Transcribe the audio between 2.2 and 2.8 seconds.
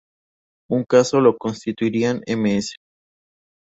Ms.